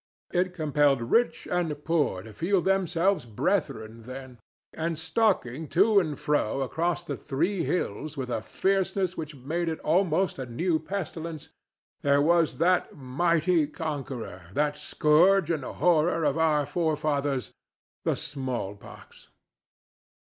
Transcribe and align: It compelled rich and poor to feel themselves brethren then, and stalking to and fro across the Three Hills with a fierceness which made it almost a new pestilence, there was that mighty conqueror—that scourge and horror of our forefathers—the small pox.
It 0.33 0.55
compelled 0.55 1.11
rich 1.11 1.47
and 1.51 1.85
poor 1.85 2.23
to 2.23 2.33
feel 2.33 2.59
themselves 2.59 3.23
brethren 3.25 4.01
then, 4.07 4.39
and 4.73 4.97
stalking 4.97 5.67
to 5.67 5.99
and 5.99 6.19
fro 6.19 6.61
across 6.61 7.03
the 7.03 7.15
Three 7.15 7.65
Hills 7.65 8.17
with 8.17 8.31
a 8.31 8.41
fierceness 8.41 9.15
which 9.15 9.35
made 9.35 9.69
it 9.69 9.77
almost 9.81 10.39
a 10.39 10.47
new 10.47 10.79
pestilence, 10.79 11.49
there 12.01 12.19
was 12.19 12.57
that 12.57 12.97
mighty 12.97 13.67
conqueror—that 13.67 14.75
scourge 14.75 15.51
and 15.51 15.63
horror 15.63 16.23
of 16.23 16.35
our 16.35 16.65
forefathers—the 16.65 18.15
small 18.15 18.75
pox. 18.75 19.27